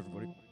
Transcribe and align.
everybody. 0.00 0.49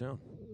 Right 0.00 0.47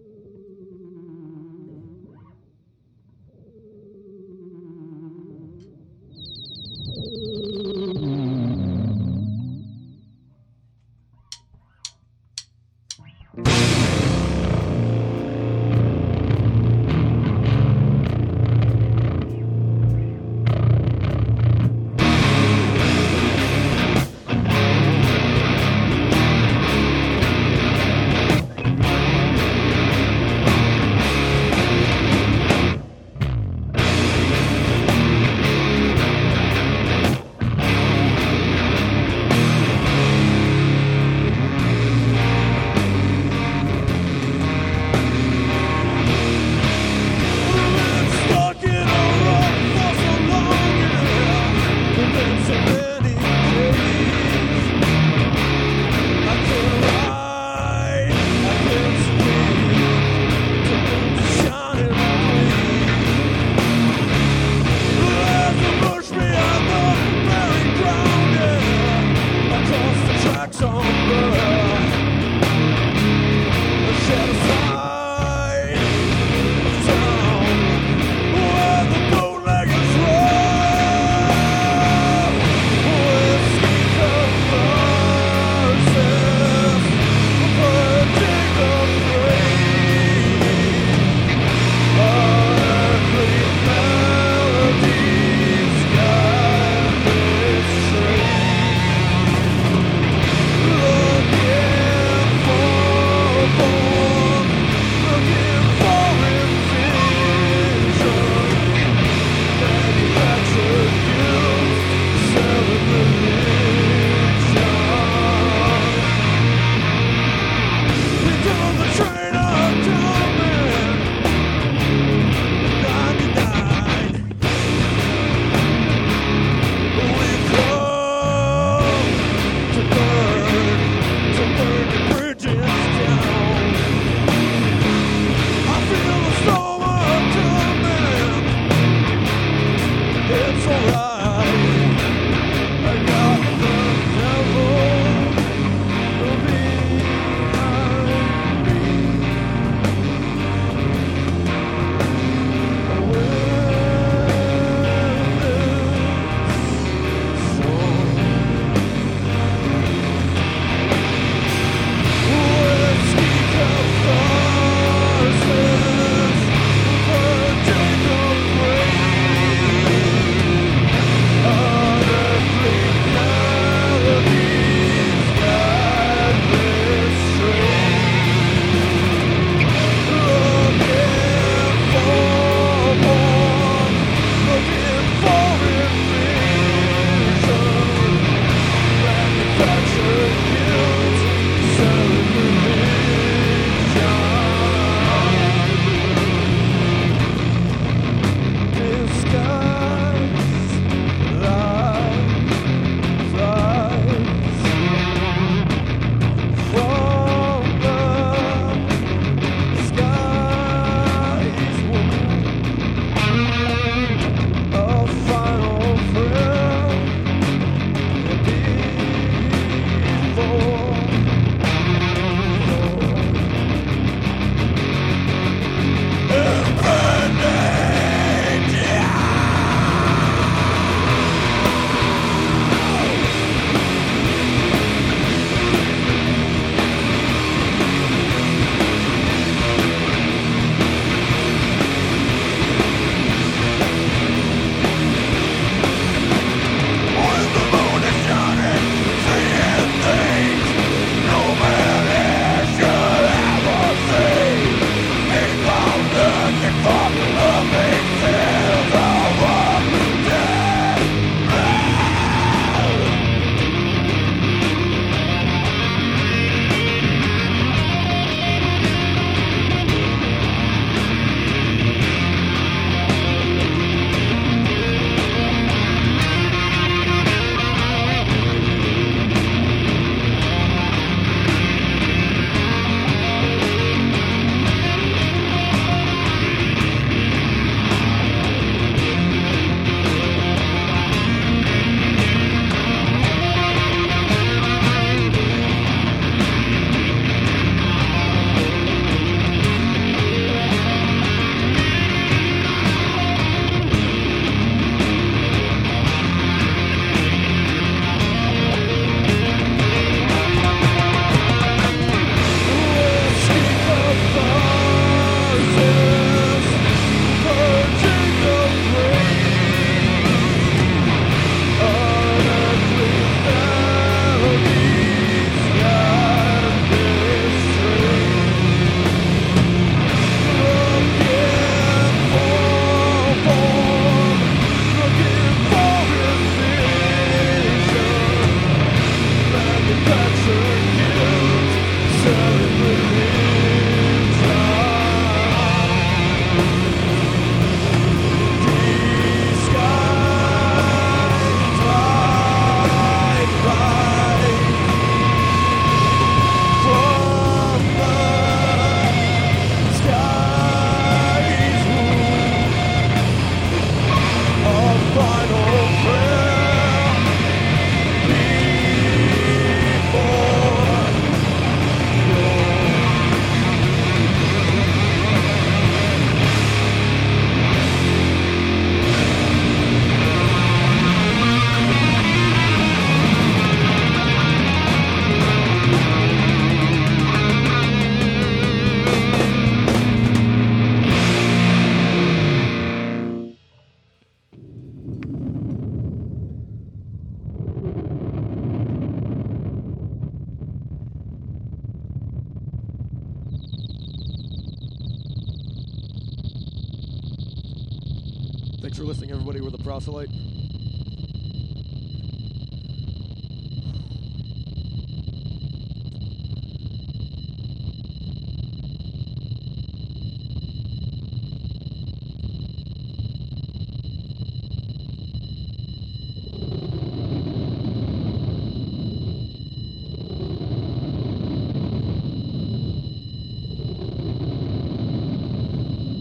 We're 409.95 410.01
the 410.01 410.11
proselyte. 410.11 410.29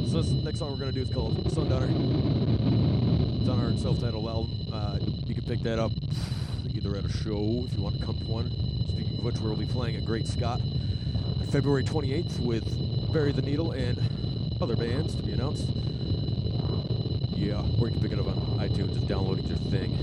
So 0.06 0.22
this 0.22 0.30
next 0.44 0.60
song 0.60 0.70
we're 0.70 0.78
gonna 0.78 0.92
do 0.92 1.02
is 1.02 1.10
called 1.10 1.50
Sundowner. 1.52 1.88
It's 3.40 3.50
on 3.50 3.60
our 3.60 3.76
self-titled 3.76 4.26
album. 4.26 4.50
Uh, 4.72 4.98
you 5.26 5.34
can 5.34 5.44
pick 5.44 5.62
that 5.64 5.78
up 5.78 5.92
either 6.72 6.96
at 6.96 7.04
a 7.04 7.08
show 7.24 7.64
if 7.66 7.74
you 7.74 7.82
want 7.82 7.98
to 7.98 8.04
come 8.04 8.18
to 8.18 8.24
one. 8.26 8.50
Speaking 8.88 9.16
of 9.16 9.24
which, 9.24 9.38
we'll 9.38 9.56
be 9.56 9.64
playing 9.64 9.96
at 9.96 10.04
Great 10.04 10.28
Scott 10.28 10.60
February 11.50 11.82
28th 11.82 12.38
with 12.40 13.12
Bury 13.14 13.32
the 13.32 13.40
Needle 13.40 13.72
and 13.72 13.98
other 14.60 14.76
bands 14.76 15.14
to 15.14 15.22
be 15.22 15.32
announced. 15.32 15.66
Yeah, 17.34 17.64
or 17.80 17.88
you 17.88 17.92
can 17.92 18.00
pick 18.00 18.12
it 18.12 18.18
up 18.18 18.26
on 18.26 18.37
iTunes. 18.58 18.92
Just 18.92 19.06
download 19.06 19.38
it 19.38 19.46
your 19.46 19.56
thing. 19.56 19.96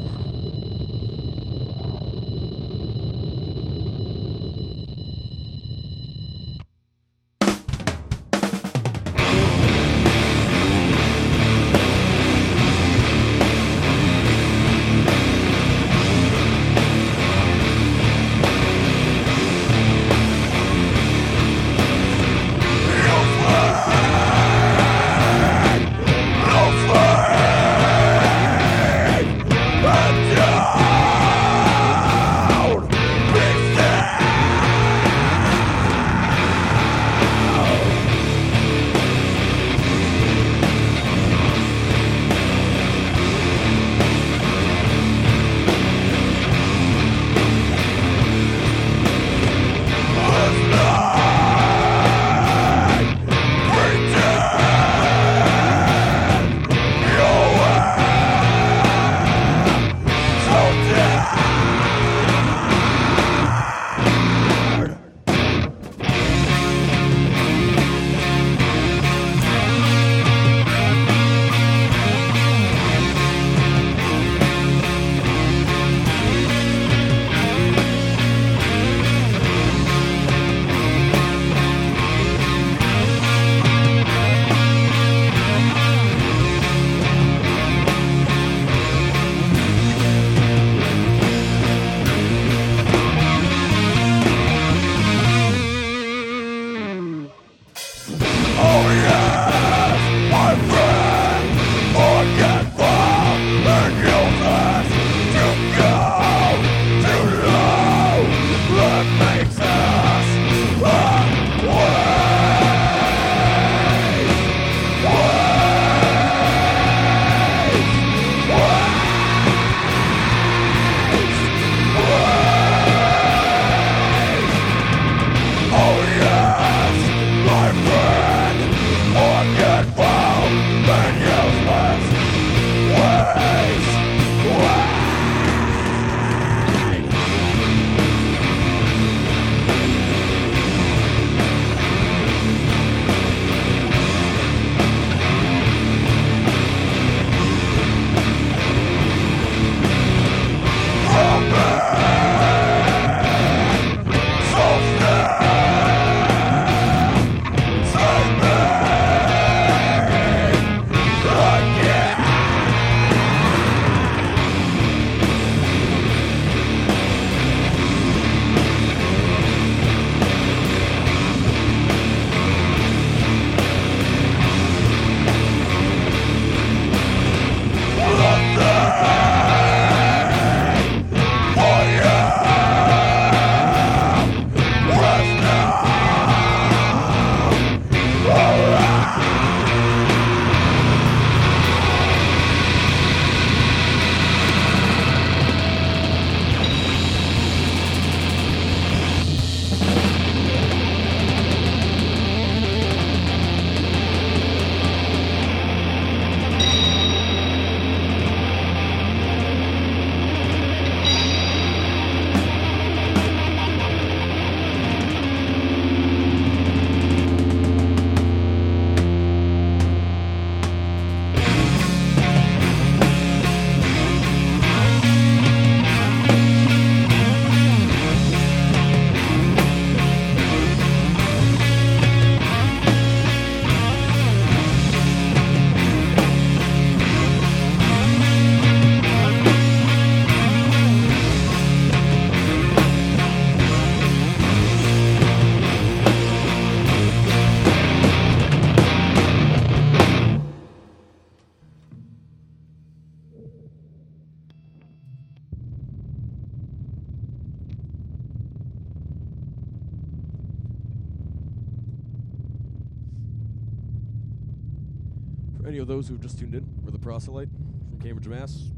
Those 266.01 266.07
who've 266.07 266.19
just 266.19 266.39
tuned 266.39 266.55
in, 266.55 266.67
we're 266.83 266.89
the 266.89 266.97
Proselyte 266.97 267.49
from 267.91 267.99
Cambridge, 267.99 268.27
Mass. 268.27 268.71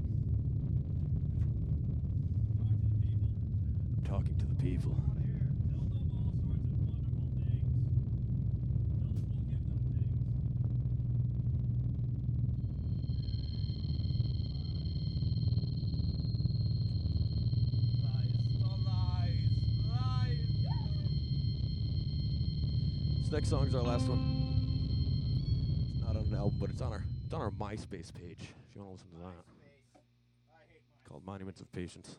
I'm 3.98 4.04
talking 4.04 4.36
to 4.40 4.46
the 4.46 4.56
people. 4.56 4.98
Next 23.32 23.50
song's 23.50 23.74
our 23.74 23.82
last 23.82 24.08
one. 24.08 24.20
It's 25.92 26.04
not 26.06 26.16
on 26.16 26.24
an 26.28 26.36
album, 26.36 26.58
but 26.60 26.70
it's 26.70 26.82
on 26.82 26.94
our 26.94 27.04
it's 27.34 27.40
on 27.40 27.42
our 27.42 27.50
MySpace 27.50 28.14
page. 28.14 28.54
If 28.70 28.76
you 28.76 28.84
want 28.84 28.90
to 28.90 28.92
listen 28.92 29.08
to 29.14 29.18
that, 29.24 29.44
called 31.10 31.26
Monuments 31.26 31.62
of 31.62 31.72
Patience. 31.72 32.16